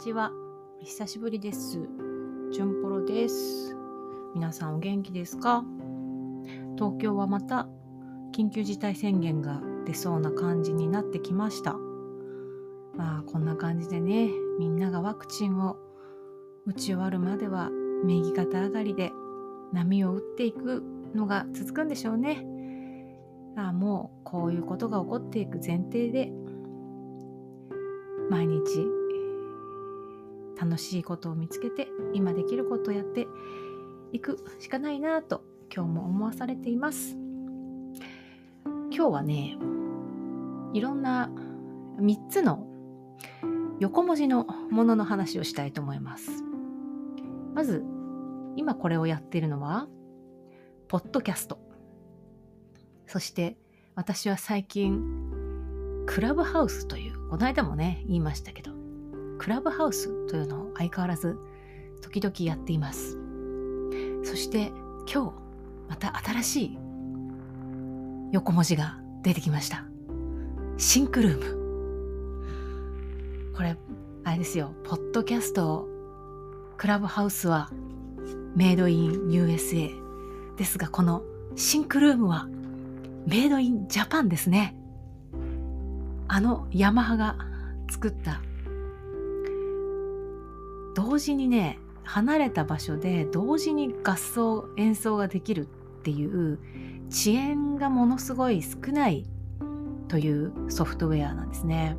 [0.00, 0.32] ちは。
[0.82, 1.78] 久しぶりです。
[2.52, 3.76] じゅんぽろです。
[4.34, 5.62] 皆さんお元気ですか？
[6.78, 7.68] 東京はまた
[8.34, 11.74] 緊急事態宣言が出そうな感じになってきました。
[12.96, 15.76] まあこんな感じでね、みんながワクチンを
[16.64, 17.68] 打ち終わるまでは
[18.02, 19.12] 右肩上がりで
[19.74, 20.82] 波を打っていく
[21.14, 22.46] のが続くんでしょうね。
[23.54, 26.32] ああもうこういうことが起こっていく前提で
[28.30, 28.86] 毎日
[30.60, 33.26] 楽しいことを見つけて今できることをやって
[34.12, 35.42] いくしかないなと
[35.74, 37.16] 今日も思わされています。
[38.92, 39.56] 今日はね
[40.74, 41.30] いろんな
[42.00, 42.66] 3つの
[43.78, 46.30] 横文字のものの話をしたいと思います。
[47.54, 47.84] まず
[48.56, 49.86] 今これをやっているのは
[50.88, 51.58] ポッドキャスト。
[53.06, 53.56] そして
[53.94, 55.02] 私は最近
[56.06, 58.79] クラブハウスというこの間もね言いましたけど
[59.40, 61.38] クラブハウスというのを相変わらず
[62.02, 63.16] 時々やっています。
[64.22, 64.70] そして
[65.10, 65.32] 今日
[65.88, 66.78] また新しい
[68.32, 69.86] 横文字が出てきました。
[70.76, 71.54] シンクルー
[73.52, 73.54] ム。
[73.56, 73.78] これ
[74.24, 74.74] あれですよ。
[74.84, 75.88] ポッドキャスト
[76.76, 77.70] クラブハウスは
[78.54, 79.90] メイドイン USA
[80.58, 81.22] ですがこの
[81.56, 82.46] SYNCROOM は
[83.26, 84.76] made in Japan ですね。
[86.28, 87.38] あのヤマハが
[87.88, 88.42] 作った
[91.00, 96.58] 同時にね離れた場所で同時に合奏演奏ができるっていう
[97.08, 99.24] 遅延がものすごい少ない
[100.08, 101.96] というソフトウェアなんですね。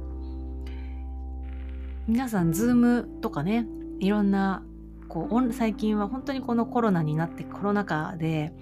[2.08, 3.66] 皆さん Zoom とかね
[4.00, 4.64] いろんな
[5.08, 8.54] こう最近は本当にこのコロナになってコロナ禍で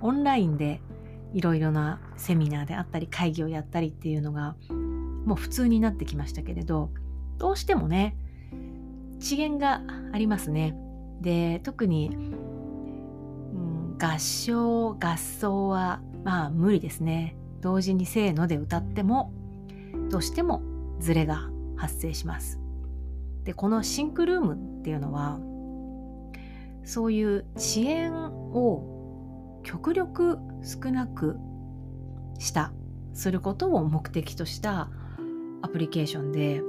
[0.00, 0.80] オンラインで
[1.32, 4.54] いろいろなセミナーであったり会議をやったりっていうのが
[5.24, 6.90] もう普通になってきましたけれど
[7.38, 8.16] どうしてもね
[9.20, 9.82] 遅延が
[10.12, 10.74] ありますね。
[11.20, 17.36] で特に、うん、合唱合奏はまあ無理ですね。
[17.60, 19.32] 同時にせーので歌っても
[20.10, 20.62] どうしても
[20.98, 22.58] ズレが発生します。
[23.44, 25.38] でこのシンクルームっていうのは
[26.84, 31.36] そういう遅延を極力少なく
[32.38, 32.72] した
[33.12, 34.88] することを目的とした
[35.62, 36.62] アプリケーションで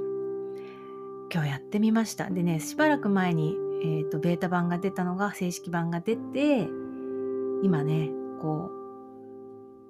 [1.32, 2.28] 今日やってみました。
[2.28, 6.68] でねしばらく前に、えーと、ベータ版が出たのが正式版が出て
[7.62, 8.10] 今ね
[8.40, 8.70] こ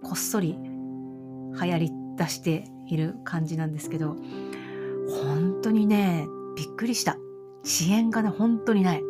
[0.03, 4.17] うこっそり流行り出している感じなんですけど
[5.25, 6.27] 本当にね
[6.57, 7.17] びっくりした。
[7.65, 9.03] 遅延がね本当にない。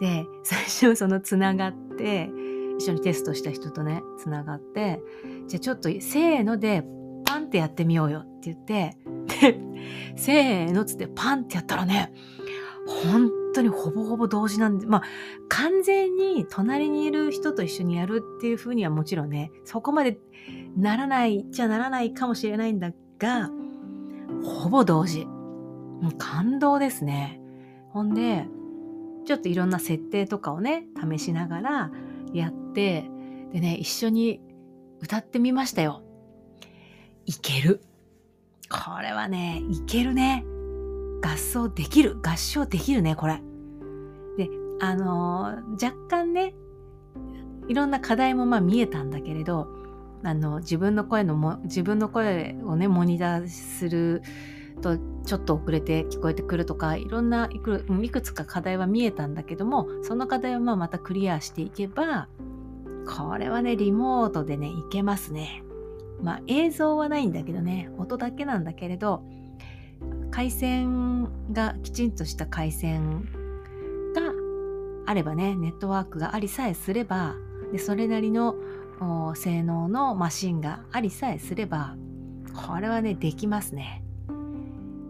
[0.00, 2.30] で最初そのつながって
[2.78, 5.02] 一緒にテストした人とねつながって
[5.46, 6.82] じゃあちょっとせーので
[7.26, 8.96] パンってやってみようよって言って
[9.26, 9.58] で
[10.16, 12.12] せーのっつってパンってやったらね
[12.86, 15.02] 本当にほぼほぼ同時なんでまあ
[15.48, 20.18] 完全に隣にいる人と一緒にやるっていうふうにはもちろんねそこまで
[20.76, 23.50] ならないじゃならないかもしれないんだが
[24.42, 25.26] ほぼ同時。
[25.26, 27.40] もう感動ですね。
[27.90, 28.46] ほんで
[29.26, 31.90] ちょっといろんな設定とかをね試しながら
[32.32, 33.04] やって
[33.52, 34.40] でね一緒に
[35.00, 36.02] 歌ってみましたよ。
[37.26, 37.82] いける。
[38.70, 40.44] これはねいけるね。
[41.22, 42.18] 合奏できる。
[42.22, 43.42] 合唱できるねこれ。
[44.38, 44.48] で
[44.80, 46.54] あのー、若干ね
[47.68, 49.68] いろんな課題もまあ見えたんだけれど
[50.22, 54.22] あの自分の声のも自分の声をねモニターする
[54.80, 62.28] とちょっと遅れて聞こえてくるとかいろんないくいくつか課題は見えたんだけどもその課題をまあまたクリアしていけば
[63.06, 65.64] これはねリモートでねいけますね。
[66.22, 69.22] まあ映像はないんだけどね音だけなんだけれど
[70.30, 73.24] 回線がきちんとした回線
[74.14, 74.22] が
[75.06, 77.34] あればねネットワークがありさえすれば
[77.72, 78.54] でそれなりの
[79.34, 81.96] 性能のマシンがありさえすれば
[82.66, 84.02] これはねできますね。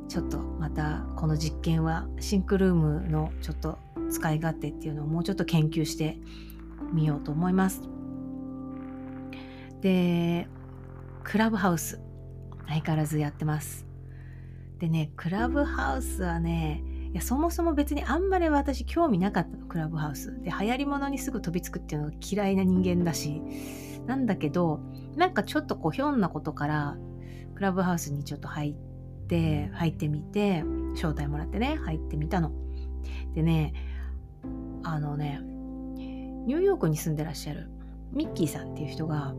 [0.08, 3.78] ちょっとまたこの実験はシンクルームのちょっと
[4.10, 6.18] 使い勝手っていうのをもうちょっと研究して
[6.92, 7.82] みようと思います。
[9.80, 10.48] で
[11.24, 12.00] クラブハウス
[12.66, 13.86] 相変わらずやってます。
[14.78, 16.82] でねクラブハウスはね
[17.12, 23.42] いやそもそも別にあんまり私興味なかったのクラブハウスで流行り物にすぐ飛びつくっていうのが嫌いな人間だし
[24.06, 24.80] なんだけど
[25.16, 26.96] なんかちょっとこうひょんなことから
[27.54, 30.62] クラブハウスにちょっと入って入ってみて
[30.94, 32.52] 招待もらってね入ってみたの。
[33.34, 33.74] でね
[34.82, 35.40] あのね
[36.46, 37.70] ニューヨークに住んでらっしゃる
[38.12, 39.34] ミッキーさんっていう人が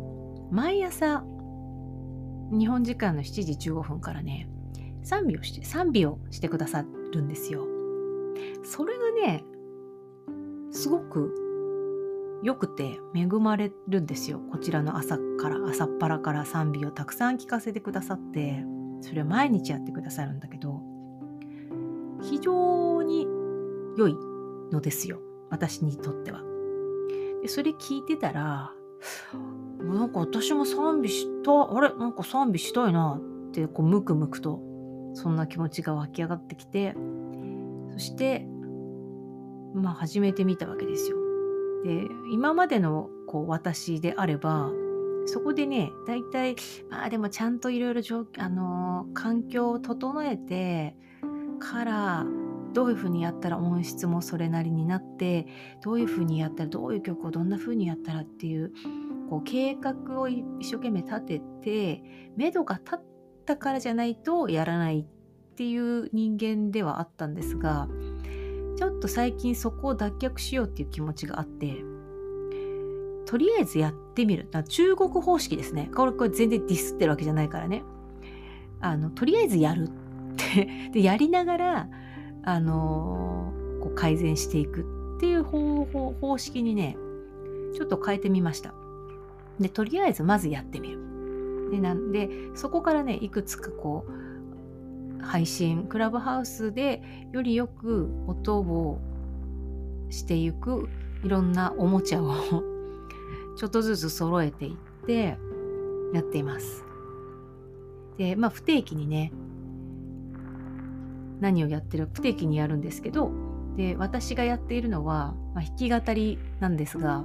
[0.51, 1.23] 毎朝
[2.51, 4.49] 日本時間の7時15分からね
[5.03, 7.65] 賛美をして賛美をしてくださるんですよ。
[8.63, 9.43] それがね
[10.71, 11.33] すごく
[12.43, 18.63] 良くて恵まれるんですよこちらの朝から朝っぱらから賛美をたくさん聞かせてくださって
[19.01, 20.81] それを毎日やってくださるんだけど
[22.23, 23.27] 非常に
[23.97, 24.15] 良い
[24.71, 25.19] のですよ
[25.49, 26.41] 私にとっては。
[27.41, 28.73] でそれ聞いてたら
[29.83, 31.93] なんか私も賛美したあれ？
[31.95, 34.61] なんか賛美したいなってこうムクムクと
[35.13, 36.95] そんな気持ちが湧き上がってきて
[37.91, 38.45] そして
[39.73, 41.17] まあ始めてみたわけですよ。
[41.83, 44.71] で今までのこう私であれば
[45.25, 46.55] そこでね大体
[46.89, 48.01] まあでもちゃんといろいろ
[48.37, 50.95] あの、環境を整えて
[51.59, 52.25] から
[52.73, 55.47] どういうふうにやったら音質もそれなりになって
[55.83, 58.71] どういうふうにやったらどういう曲をどんなふうにやったらっていう
[59.31, 62.03] こう計画を一生懸命立てて
[62.35, 62.99] 目処が立っ
[63.45, 67.87] たからじゃないとやらないっていう人間ではあったんですが
[68.77, 71.77] ちょっと最近そこを脱却しようっていう気持ちがあって
[73.25, 74.49] とりあえずやってみる。
[74.67, 75.89] 中国方式ですね。
[75.95, 77.83] これこれ全然ディスってるわけじゃないからね。
[78.81, 79.91] あのとりあえずやるっ
[80.35, 80.67] て。
[80.91, 81.89] でやりながら
[82.43, 84.81] あの、こう改善していく
[85.15, 86.97] っていう方法方式にね
[87.73, 88.73] ちょっと変えてみました。
[89.59, 90.99] でとりあえずまずやってみる
[91.71, 97.01] でなんでそこからねいくつかこう配信クラブハウスで
[97.31, 98.99] よりよく音を
[100.09, 100.89] していく
[101.23, 102.33] いろんなおもちゃを
[103.55, 105.37] ちょっとずつ揃えていって
[106.13, 106.83] やっています。
[108.17, 109.31] でまあ不定期にね
[111.39, 113.31] 何をやってる不定期にやるんですけど
[113.77, 117.23] で私がやっているのは、まあ、弾き語りなんですが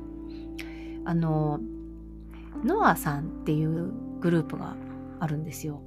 [1.04, 1.60] あの
[2.64, 4.76] ノアさんっていうグループが
[5.20, 5.82] あるんですよ。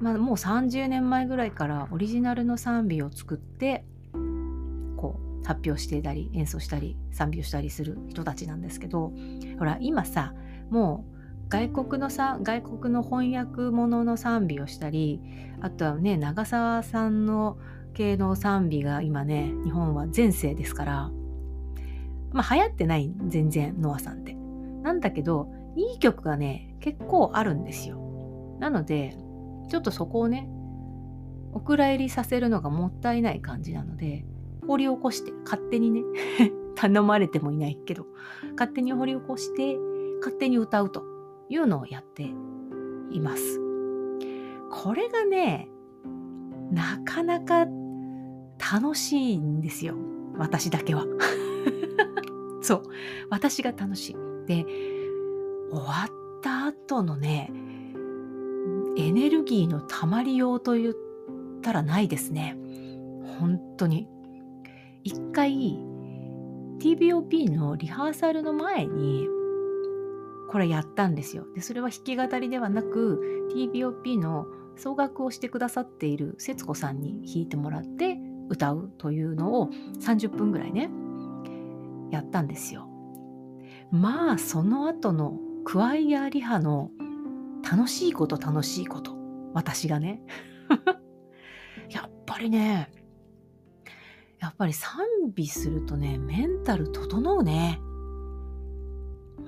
[0.00, 3.84] まあ、もう30年前ぐらいからオリジナルの賛美を作って
[4.96, 9.12] こう発表していたり演奏したり賛美をしたりする人たちなんですけど
[9.58, 10.34] ほら今さ
[10.70, 15.20] もう外国のさ外国の翻訳ものの賛美をしたり
[15.60, 17.58] あとはね長澤さんの
[17.94, 21.10] 系の賛美が今ね日本は全盛ですから
[22.32, 24.37] まあ流行ってない全然ノアさんって。
[24.88, 27.98] なんだけどいい曲がね結構あるんですよ。
[28.58, 29.14] なので
[29.68, 30.48] ちょっとそこをね
[31.52, 34.24] お蔵入りさせるのがもったいない感じなので
[34.66, 36.00] 掘り起こして勝手にね
[36.74, 38.06] 頼まれてもいないけど
[38.52, 39.76] 勝手に掘り起こして
[40.20, 41.04] 勝手に歌うと
[41.50, 42.22] いうのをやって
[43.10, 43.60] います。
[44.70, 45.68] これがね、
[46.70, 47.66] なかなか
[48.58, 49.96] 楽しいんですよ。
[50.36, 51.04] 私だけは。
[52.62, 52.82] そう。
[53.30, 54.27] 私が楽しい。
[54.48, 54.64] で、
[55.70, 57.50] 終わった後のね、
[58.96, 60.94] エネルギーの溜まりようと言っ
[61.62, 62.56] たらないですね。
[63.38, 64.08] 本当に。
[65.04, 65.78] 一回、
[66.80, 69.28] TBOP のリハーサルの前に、
[70.48, 71.46] これやったんですよ。
[71.54, 74.46] でそれは弾き語りではなく TBOP の
[74.76, 78.16] 総楽をしてくださっている節子さんに弾いてもらって
[78.48, 79.68] 歌うというのを
[80.00, 80.88] 30分ぐらいね
[82.10, 82.87] やったんですよ。
[83.90, 86.90] まあその後のクワイヤーリハの
[87.70, 89.16] 楽しいこと楽しいこと
[89.54, 90.22] 私がね
[91.90, 92.90] やっぱりね
[94.38, 95.00] やっぱり賛
[95.34, 97.80] 美するとねメンタル整うね。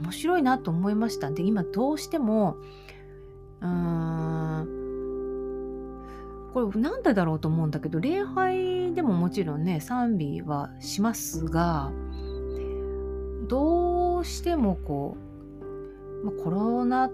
[0.01, 2.57] 面白いなと思いましたで今どうしても
[3.61, 4.81] うーん
[6.55, 11.93] これなんでだろうと思うんだけど礼拝でももちろんね賛美はしますが
[13.47, 13.90] どう
[14.25, 15.17] してもこ
[16.23, 17.11] う、まあ、コロナ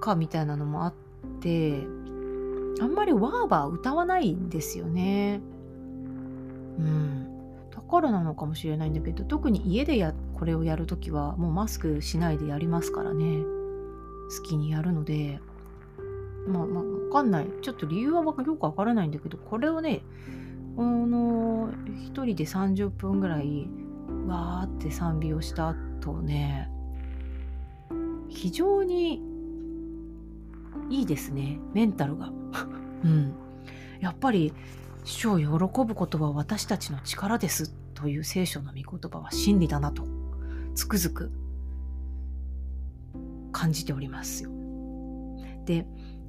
[0.00, 0.94] 禍みたいなのもあっ
[1.40, 1.86] て
[2.80, 5.40] あんまりワーバー歌わないんですよね。
[6.78, 7.28] うん。
[7.74, 13.38] だからなのかもしれないんだけど特に家でやこれをやるときはもうマスクしないでやりますからね
[14.36, 15.40] 好きにやるので
[16.46, 20.02] まあまあわかんないちょっと理由はよくわからないんだけどこれをね
[20.76, 23.68] あの一人で30分ぐらい
[24.26, 25.74] わーって賛美をした
[26.12, 26.70] 後ね
[28.28, 29.22] 非常に
[30.90, 32.32] いいですねメンタルが
[33.04, 33.34] うん
[34.00, 34.52] やっぱり
[35.04, 35.46] 主を喜
[35.84, 40.06] ぶことは私たちの力ですという聖書の御言葉は真理だなと
[40.74, 41.32] つくづく
[43.50, 44.50] 感じておりますよ。
[45.64, 45.86] で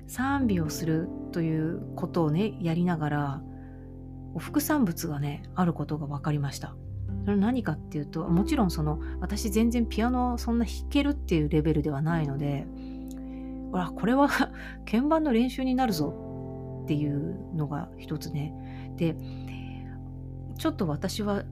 [0.07, 3.41] 賛美をするということをねやりながら
[4.33, 6.75] お副産物がねあることが分かりました。
[7.25, 12.65] それ何かっていうともちろんその私全然ピアノそんな弾けるっていうレベルではないので
[13.71, 14.29] ほらこれは
[14.89, 18.53] 鍵盤の練習になるぞっていうのが一つね。
[18.97, 19.15] で
[20.57, 21.43] ちょっと私は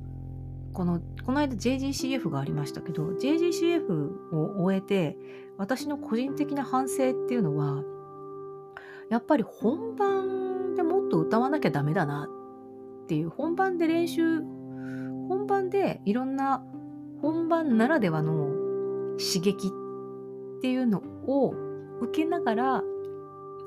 [0.74, 5.18] このこの間 JGCF がありましたけど JGCF を終えて
[5.58, 7.84] 私の個人的な反省っていうのは
[9.10, 12.28] やっぱり本番でもっと歌わなきゃダメだな
[13.04, 14.42] っていう本番で練習
[15.28, 16.64] 本番でいろんな
[17.22, 18.50] 本番ならではの
[19.18, 21.54] 刺激っていうのを
[22.02, 22.84] 受けながら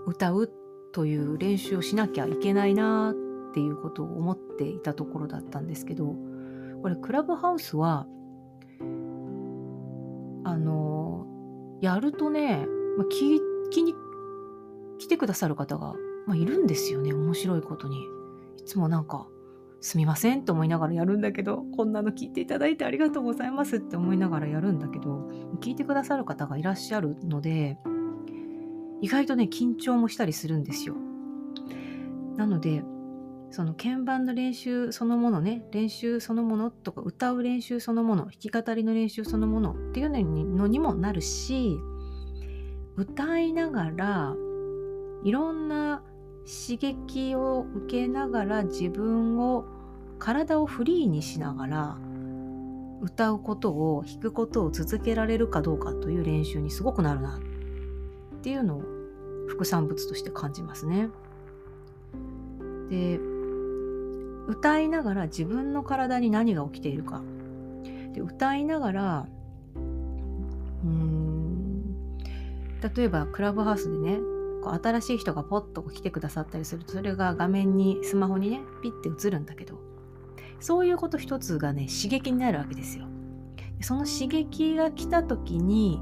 [0.06, 0.50] 歌う
[0.92, 6.14] という練習をしなきゃいけないなっていうことを思っていたところだったんですけど
[6.82, 8.06] これクラブハウスは
[10.44, 11.26] あの
[11.80, 13.40] やるとね、まあ、聞
[13.70, 13.94] きに
[14.98, 15.94] 来てくださる方が、
[16.26, 17.96] まあ、いるんですよね面白いことに。
[18.58, 19.26] いつもなんか
[19.80, 25.28] すみませんと思いながらやるんだけどこんなの聞いていただいてありがとうございますって思いながらやるんだけど
[25.60, 27.78] 聞いてくださる方がいらっしゃるので
[29.00, 30.94] 意外とね緊張もしたりするんですよ。
[32.36, 32.82] なので
[33.50, 41.76] その鍵盤の練習そのものね練習そのものとか歌う練習そのもの弾き語りの練習そのものっていうのにもなるし
[42.96, 44.34] 歌いながら
[45.24, 46.02] いろんな
[46.46, 49.64] 刺激を受けながら自分を
[50.18, 51.98] 体をフリーにしながら
[53.00, 58.82] 歌うことを弾くことを続けられるかどうかという練習にすごくなるなっていうのを
[59.48, 61.08] 副産物として感じますね。
[62.90, 63.18] で
[64.46, 67.22] 歌いながら自分の体に何が起きているか
[68.12, 69.26] で歌いながら
[70.84, 71.96] うん
[72.94, 74.18] 例えばクラブハウスでね
[74.62, 79.78] こう新しい人がポッと来てくださったりするとそれが画面にスマホにねピッて映るんだけど
[80.60, 83.06] そういうこと一つがね刺激になるわけですよ。
[83.80, 85.98] その刺激が来た時に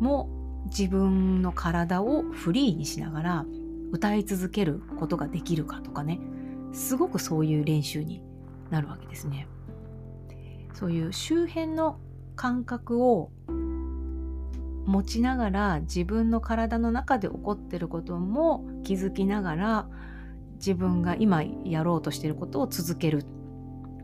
[0.00, 0.28] も
[0.66, 3.46] 自分の体をフリーにしながら
[3.92, 6.18] 歌い続けることができるかとかね
[6.72, 8.22] すごくそういう練習に
[8.70, 9.46] なるわけですね。
[10.74, 11.98] そういう周辺の
[12.34, 13.30] 感覚を
[14.86, 19.88] 持ちながら自分の体の中で起こってることも気づきながら
[20.54, 23.24] 自分が今やろうとしていることを続ける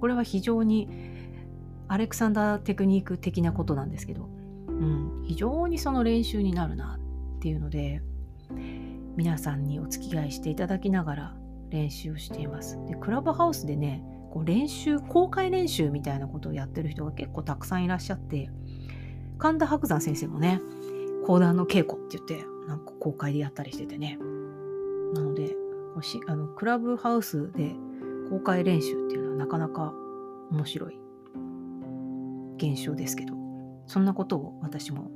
[0.01, 0.89] これは非常に
[1.89, 4.29] アレクサンダーテクニック的なことなんですけど、
[4.69, 6.99] うん、非常にその練習になるな
[7.37, 8.03] っていうので
[9.17, 11.37] 皆さんにお付き合いしていただきながら
[11.71, 12.79] 練習をしています。
[12.87, 18.51] でクラブハウスでねこう練習公開練習みたいなことをやってる人が結構たくさんいらっしゃって
[19.39, 20.61] 神田伯山先生もね、
[21.27, 24.19] 講談の稽古って言って、なんか公開でやったりしててね。
[25.15, 25.57] なので、
[26.27, 27.75] あのクラブハウスで
[28.31, 29.93] 公開練習っていうのはなかなか
[30.51, 30.99] 面白い
[32.57, 33.35] 現象ですけど、
[33.87, 35.11] そんなことを私も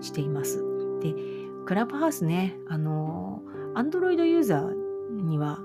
[0.00, 0.64] しています。
[1.00, 1.14] で、
[1.66, 3.42] クラブハウスね、あの、
[3.74, 5.60] Android ユーザーには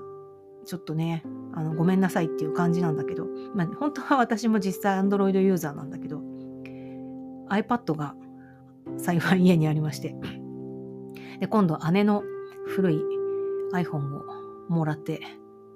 [0.64, 6.20] ちょっとね、あのごめんなさいっていう感じなんだけど、まあ、本当は私も実際 Android ユーザーなんだけど、
[7.50, 8.14] iPad が
[8.96, 10.14] 幸い家にありまして。
[11.40, 12.22] で今度姉の
[12.66, 13.00] 古い
[13.72, 14.24] iPhone を
[14.68, 15.20] もらって、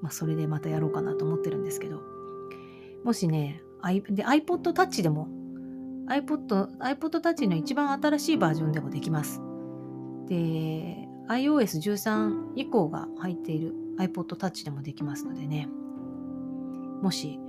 [0.01, 2.01] まあ、それでまたやろうかなと思ってるんですけど。
[3.05, 3.63] もしね
[4.11, 5.29] で iPod Touch でも
[6.09, 9.41] iPod, iPod Touch の一番新しいバージョンでもできます。
[10.27, 15.69] で iOS13 以降が入っている iPod Touch でもできますのでね。
[17.03, 17.41] もし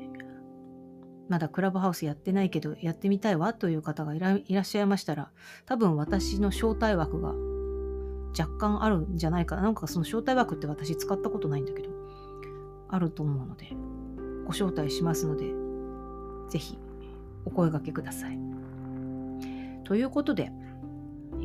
[1.30, 5.32] まだクラブハウスやってないけどやってみたいわという方がいらっしゃいましたら
[5.66, 7.34] 多分私の招待枠が
[8.38, 11.90] 若干あるんじゃないかななんかその招待枠って私使ったことないんだけど
[12.90, 13.70] あると思うので
[14.46, 15.46] ご招待しますので
[16.50, 16.78] ぜひ
[17.46, 18.38] お声がけください。
[19.84, 20.52] ということで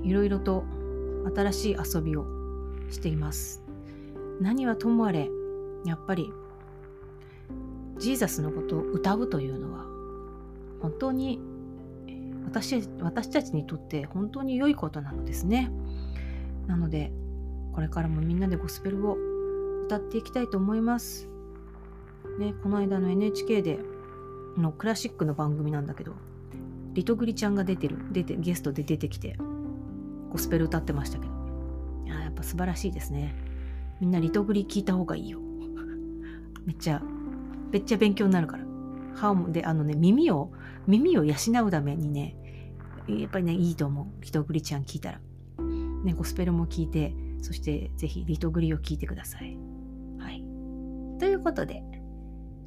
[0.04, 0.64] いろいろと
[1.34, 2.24] 新しい遊びを
[2.90, 3.62] しています。
[4.40, 5.28] 何はともあれ
[5.84, 6.30] やっぱり
[7.98, 9.84] ジーザスのことを歌うというのは
[10.80, 11.40] 本当に
[12.44, 15.70] 私私たちにとって本当に良いことなのですね。
[16.66, 17.12] なので
[17.72, 19.16] これからもみんなでゴスペルを
[19.86, 21.28] 歌っていきたいと思います。
[22.38, 23.80] ね、この間の NHK で
[24.56, 26.12] のクラシックの番組なんだけど
[26.92, 29.36] リトグリちゃんが出てる出てゲストで出てきて
[30.30, 31.32] ゴスペル歌ってましたけど
[32.06, 33.34] ややっぱ素晴らしいですね
[34.00, 35.40] みんなリトグリ聞いた方がいいよ
[36.64, 37.02] めっちゃ
[37.70, 38.64] めっちゃ勉強になるから。
[39.50, 40.52] で、あのね、耳を、
[40.86, 41.34] 耳を養
[41.66, 42.36] うためにね、
[43.08, 44.06] やっぱりね、いいと思う。
[44.22, 45.20] リトグリちゃん聞いたら。
[46.04, 49.56] ね、ゴスペルも聞いて、そしてぜひリトグリを聞いてください。
[50.18, 50.44] はい。
[51.18, 51.82] ということで、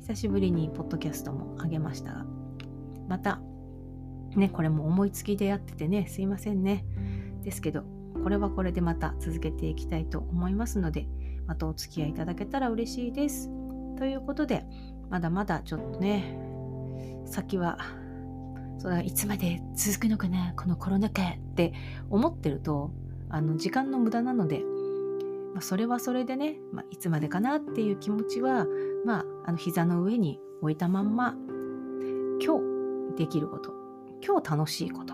[0.02, 2.26] 久しぶりにポッドキャストもあげましたが、
[3.08, 3.42] また、
[4.36, 6.86] ね、これも思いつきでやっててね、すいませんね。
[7.44, 7.84] ですけど、
[8.24, 11.08] これはこれでまた続けていきたいと思いますので、
[11.48, 13.50] またお付き合いいただけたら嬉しいです。
[13.98, 14.66] ということで、
[15.12, 16.38] まだまだちょっとね
[17.26, 17.78] 先は
[18.80, 21.74] それいつまで続くのかなこのコロナ禍って
[22.10, 22.92] 思ってると
[23.30, 24.64] あの時間の無駄なので、
[25.54, 28.66] まあ、それはそれでね、まあ、いつまでかなっていう気持ちは、
[29.06, 31.36] まあ、あの膝の上に置いたまんま
[32.44, 32.60] 今
[33.12, 33.74] 日できること
[34.26, 35.14] 今日楽しいこと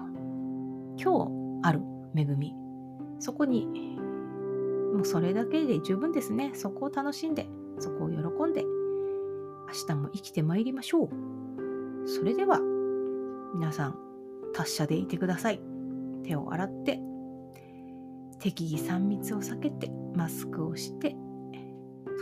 [1.02, 1.26] 今
[1.62, 1.82] 日ある
[2.16, 2.54] 恵み
[3.20, 3.66] そこに
[4.94, 6.52] もうそれだけで十分ですね。
[6.54, 7.48] そこを楽しんで
[7.80, 8.64] そこを喜んで
[9.68, 11.10] 明日も生きてまいりましょう。
[12.08, 12.60] それでは
[13.54, 14.00] 皆さん
[14.54, 15.60] 達者でいてください。
[16.24, 17.00] 手を洗って
[18.40, 21.16] 適宜3密を避けてマスクをして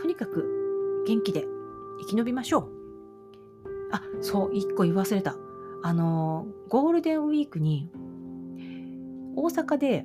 [0.00, 1.44] とにかく元気で
[2.00, 2.68] 生き延びましょう。
[3.92, 5.36] あそう1個言い忘れた。
[5.82, 7.88] あのゴールデンウィークに
[9.36, 10.04] 大阪で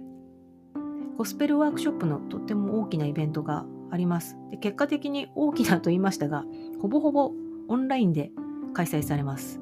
[1.18, 6.44] ゴスペルワークショップのとっても大きなイベントがありますで結果的に大きなと言いましたが
[6.82, 7.32] ほぼほぼ
[7.68, 8.32] オンラインで
[8.74, 9.60] 開催されます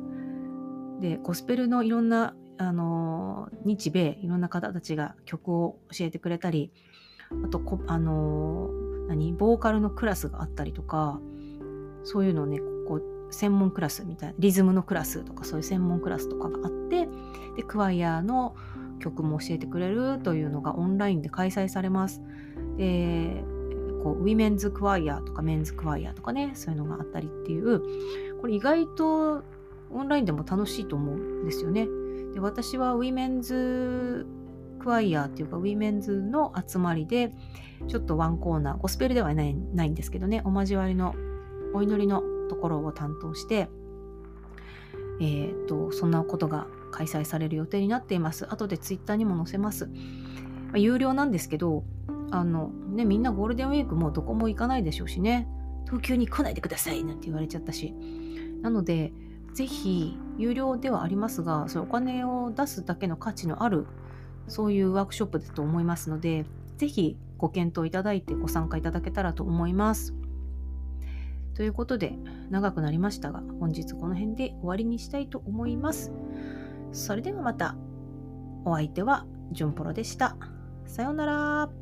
[1.00, 6.72] でゴスペルのいろんなあの日米いろんな方たちが曲を教えてくれたり
[7.46, 8.70] あとこあの
[9.08, 11.20] 何ボーカルのクラスがあったりとか
[12.04, 17.08] そういうのをねこう専門クラスみたいなリズムのクラスとかそういう専門クラスとかがあって
[17.56, 18.56] でクワイヤーの
[19.00, 22.22] 曲も教えてくれるというのがオンラインで開催されます。
[22.78, 23.44] で
[24.03, 27.82] こう women's choir とか men's choir とかねそういうのがあったりっていう
[28.39, 29.44] これ意外と
[29.91, 31.88] オンラインでも楽しいと思うんですよね。
[32.34, 37.34] で私は women's choir っていうか women's の集まりで
[37.88, 41.15] ちょっとワンコーナーゴスペルではないないんですけどねお交わりの
[41.74, 43.68] お祈りのところを担当して
[45.20, 48.46] えーと、そんなことが開催される予定になっています。
[48.50, 49.88] 後でツイッターにも載せます。
[49.88, 49.91] ま
[50.75, 51.84] あ、有料なんですけど、
[52.32, 55.48] あのね、みんなゴールデンウィークもうどこも行かないでしょうしね、
[55.86, 57.94] 東京に来ないでくださいなんて言われちゃったし。
[58.62, 59.13] なので、
[59.54, 63.88] ぜひ有料ではありますがそれお金を出すだけの価値のある
[64.48, 66.46] そういうワークショップだと思いますので
[66.78, 70.13] ぜひご検討いただいてご参加いただけたらと思います。
[71.56, 72.18] ということで
[72.50, 76.12] 長くなりましたが本日この辺で終わりにしたいと思います。
[76.92, 77.76] それではまた
[78.65, 80.38] お相手はジュンポロでした。
[80.86, 81.79] さようなら。